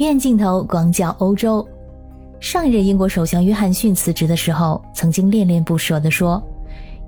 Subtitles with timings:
[0.00, 1.68] 远镜头广角欧洲，
[2.40, 6.42] 上一任英国首相约翰逊辞职的时候，曾经恋恋不舍地说：“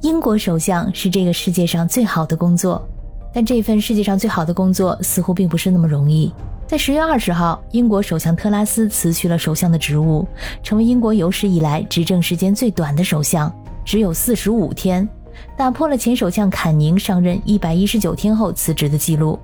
[0.02, 2.86] 英国首相是这个世界上最好的工作。”
[3.32, 6.30] 但这份世界上最好的工作似乎并不是那么容易。
[6.66, 10.28] 在十月二十号，英国首相特拉斯辞去了首相的职务，
[10.62, 13.50] 成为英国有史以来执政时间最短的首相，
[13.86, 15.08] 只有四十五天，
[15.56, 19.38] 打破了前首相坎宁上任一百一十九天后辞职的记录。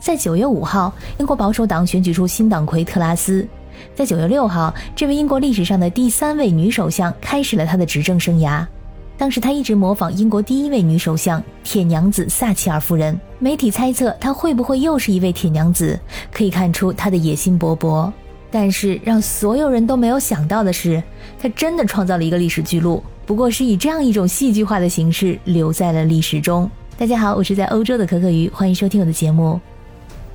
[0.00, 3.46] 在九月五号，英国保守党选举出新党魁特拉斯。
[3.94, 8.66] 在九月六号，这位英国历史上的第三位女首相开始了她的执政生涯。
[9.18, 13.18] 当时她一直模仿英国第一位女首相铁娘子撒切尔夫人。
[13.38, 16.00] 媒体猜测她会不会又是一位铁娘子，
[16.32, 18.10] 可以看出她的野心勃勃。
[18.50, 21.02] 但是让所有人都没有想到的是，
[21.38, 26.68] 她真的创造了一个历史记录，不过是以这样一种戏剧化的形式留在了历史中。
[26.96, 29.60] 大家好，我是在欧洲的可可鱼，欢迎收听我的节目。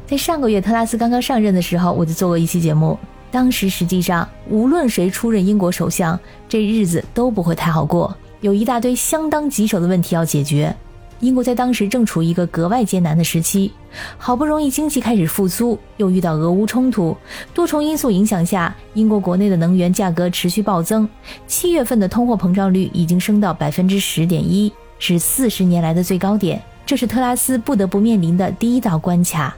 [0.08, 2.98] 在上个月特拉斯刚刚上任的时候，我就做过一期节目。
[3.32, 10.74] 当时实际上，无论谁出任英国首相，这日子都不会太好过，有一大堆相当棘手的问题要解决。
[11.21, 13.71] 英国在当时正处于一个格外艰难的时期，
[14.18, 17.18] 好不容易经济开始复苏，又遇到俄乌冲突，
[17.54, 21.10] 多重因素影响下，英国国内的能源价格持续暴增。
[21.48, 26.62] 七月份的通货膨胀率已经升到百分之十点一，是四十年来的最高点。
[26.85, 29.55] 这是特拉斯不得不面临的第一道关卡。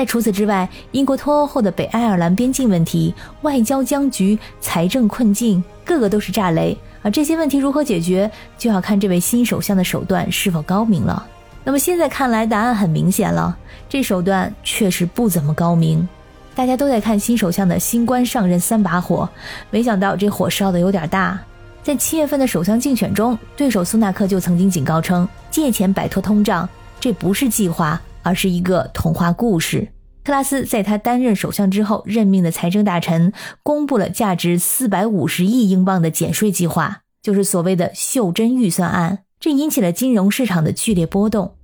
[0.00, 6.74] 在除此之外，英国脱欧后的北爱尔兰边境问题、外交僵局、财政困境，个个都是炸雷。
[7.02, 11.26] 而这些问题如何解决，就要看这位新首相的手段是否高明了。
[11.64, 13.54] 那么现在看来，答案很明显了，
[13.90, 16.08] 这手段确实不怎么高明。
[16.54, 19.28] 大家都在看新首相的新官上任三把火，
[19.68, 21.38] 没想到这火烧的有点大。
[21.82, 26.66] 在七月份的首相竞选中，对手苏纳克就曾经警告称，借钱摆脱通胀，
[26.98, 28.00] 这不是计划。
[28.22, 29.88] 而是一个童话故事。
[30.22, 33.32] 特拉斯在他担任首相之后任命的财政大臣
[33.62, 39.20] 公布了价值四百五十亿英镑的减税计划，就是所谓的“袖珍预算案”。
[39.40, 41.54] 这引起了金融市场的剧烈波动。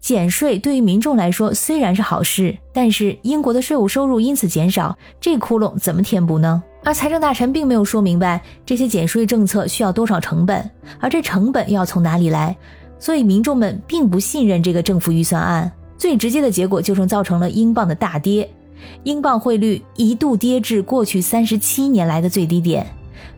[0.00, 6.62] 减税对于民众来说虽然是好事，但是英国的税务收入因此减少，这窟窿怎么填补呢？
[6.84, 12.56] 而财政大臣并没有说明白这些减税政策需要多少成本，而这成本要从哪里来，
[12.98, 15.70] 所以民众们并不信任这个政府预算案。
[15.98, 18.48] 最直接的结果就是造成了英镑的大跌，
[19.04, 22.86] 英镑汇率一度跌至过去三十七年来的最低点，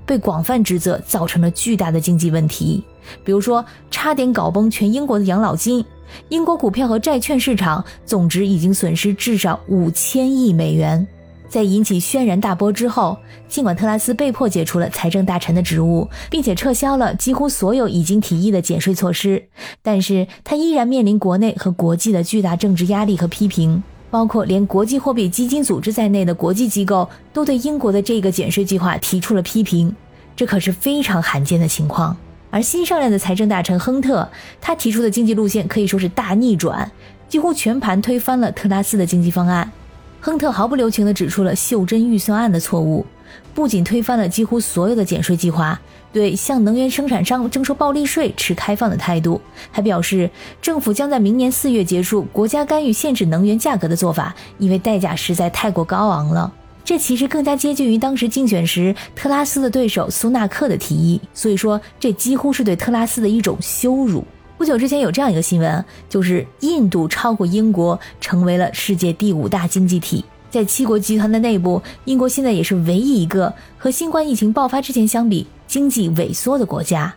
[0.05, 2.83] 被广泛指责造成了巨大的经济问题，
[3.25, 5.85] 比如说差点搞崩全英国的养老金，
[6.29, 11.07] 英国股票和债券市场总值已经损失至少五千亿美元。
[11.49, 13.17] 在引起轩然大波之后，
[13.49, 19.43] 尽管特拉斯被迫解除了财政大臣的职务，并且撤销了几乎所有已经提议的减税措施，
[19.83, 29.95] 但是他依然面临国内和国际的巨大政治压力和批评，包括连国际货币基金组织在内的国际机构都对英国的这个减税计划提出了批评，
[30.37, 32.17] 这可是非常罕见的情况。
[32.51, 34.29] 而新上任的财政大臣亨特，
[34.61, 36.91] 他提出的经济路线可以说是大逆转，
[37.29, 39.71] 几乎全盘推翻了特拉斯的经济方案。
[40.29, 43.07] 亨特毫不留情地指出了袖珍预算案的错误，
[43.55, 45.81] 不仅推翻了几乎所有的减税计划，
[46.13, 49.41] 对向能源生产商征收暴利税持开放的态度，
[49.73, 50.31] 还表示
[50.61, 56.53] 政府将在明年四月结束国家干预限制能源价格的做法，因为代价实在太过高昂了。
[56.85, 64.23] 这其实更加接近于当时竞选时特拉斯的对手苏纳克的提议，所以说这几乎是对特拉斯的一种羞辱。
[64.59, 70.25] 不久之前有这样一个新闻，就是印度超过英国，成为了世界第五大经济体。
[70.51, 77.15] 在七国集团的内部，英国现在也是唯一一个和新冠疫情爆发之前相比经济萎缩的国家。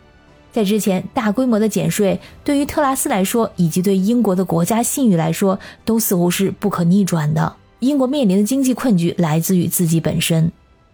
[0.51, 7.56] 在之前，大规模的减税对于特拉斯来说，以及对英国的国家信誉来说，都似乎是不可逆转的。
[7.80, 10.51] 英国面临的经济困局来自于自己本身。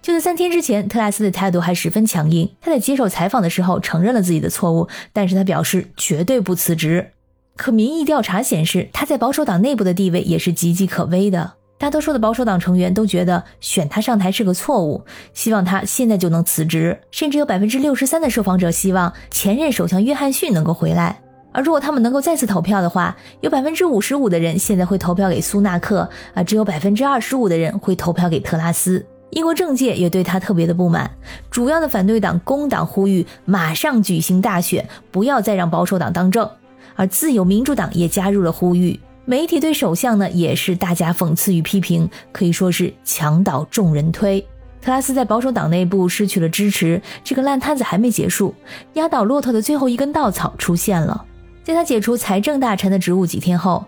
[0.08, 2.50] 就在三天之前，特拉斯的态度还十分强硬。
[2.62, 7.12] 他在接受采访的时候承认了自己的错误，但是他表示绝对不辞职。
[7.58, 11.56] 可民意调查显示，他在保守党内部的地位也是岌岌可危的。
[11.78, 16.98] 大多数的保守党成员都觉得选他上台是个错误，希望他现在就能辞职。
[17.12, 21.20] 甚至有百分之六十三的受访者希望前任首相约翰逊能够回来。
[21.52, 29.06] 而如果他们能够再次投票的话，有百分之五十五的人现在会投票给苏纳克，而只有百分之二十五的人会投票给特拉斯。
[29.32, 31.12] 英国政界也对他特别的不满，
[31.52, 36.50] 主要的反对党工党呼吁马上举行大选，不要再让保守党当政，
[36.96, 39.00] 而自由民主党也加入了呼吁。
[39.26, 44.40] 媒体对首相呢也是大加讽刺与批评，可以说是墙倒众人推。
[44.82, 48.56] 特拉斯在保守党内部失去了支持，这个烂摊子还没结束，
[48.94, 51.26] 压倒骆驼的最后一根稻草出现了。
[51.62, 53.84] 在他解除财政大臣的职务几天后，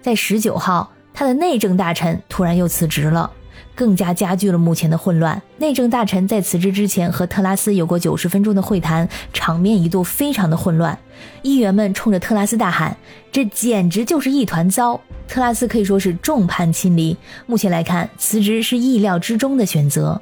[0.00, 3.28] 在十九号，他的内政大臣突然又辞职了。
[3.74, 5.40] 更加加剧了目前的混乱。
[5.58, 10.98] 内政大臣在辞职之前和特拉斯有过九十分钟的会谈，场面一度非常的混乱。
[11.42, 12.96] 议员们冲着特拉斯大喊
[13.32, 17.16] ：“这简直就是一团糟！”特拉斯可以说是众叛亲离。
[17.46, 20.20] 目前来看，辞职是意料之中的选择。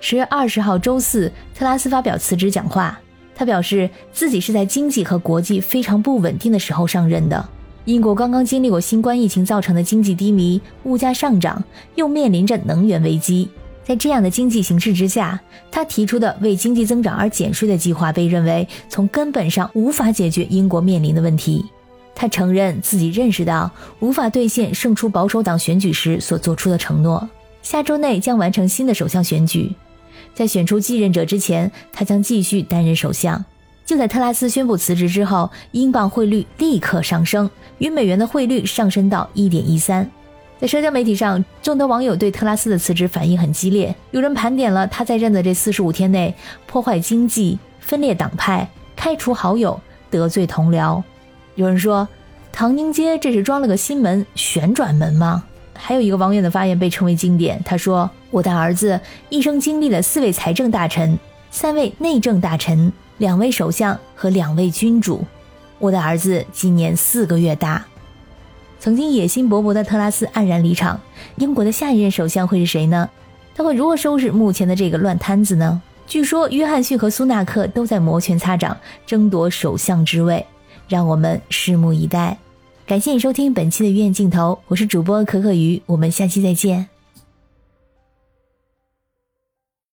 [0.00, 2.98] 十月二十号周四，特拉斯发表辞职讲话。
[3.34, 7.48] 他表示自己是在经济和国际非常不稳定的时候上任的。
[7.86, 11.62] 英国刚刚经历过新冠疫情造成的经济低迷，物价上涨，
[11.94, 13.48] 又面临着能源危机。
[13.82, 15.40] 在这样的经济形势之下，
[15.70, 21.64] 他提出的为经济增长而减税的计划被认为从根本上无法解决英国面临的问题。
[22.14, 27.28] 他承认自己认识到无法兑现胜出保守党选举时所做出的承诺，
[27.62, 29.74] 下周内将完成新的首相选举。
[30.34, 33.42] 在选出继任者之前，他将继续担任首相。
[33.90, 40.08] 就在特拉斯宣布辞职之后，英镑汇率立刻上升，与美元的汇率上升到一点一三。
[40.60, 43.92] 在社交媒体上，众多网友对特拉斯的辞职反应很激烈。
[44.12, 46.32] 有人盘点了他在任的这四十五天内
[46.68, 51.02] 破坏经济、分裂党派、开除好友、得罪同僚。
[51.56, 52.06] 有人说，
[52.52, 55.42] 唐宁街这是装了个新门——旋转门吗？
[55.74, 59.00] 还有一个网友的发言被称为经典，他说：“我的儿子
[59.30, 61.18] 一生经历了四位财政大臣、
[61.50, 65.22] 三位内政大臣。”两位首相和两位君主，
[65.78, 67.84] 我的儿子今年四个月大。
[68.78, 70.98] 曾经野心勃勃的特拉斯黯然离场，
[71.36, 73.10] 英国的下一任首相会是谁呢？
[73.54, 75.82] 他会如何收拾目前的这个乱摊子呢？
[76.06, 78.74] 据说约翰逊和苏纳克都在摩拳擦掌，
[79.04, 80.46] 争夺首相之位，
[80.88, 82.38] 让我们拭目以待。
[82.86, 86.88] 感谢你收听本期的鱼眼镜头，我是主播可可鱼，我们下期再见。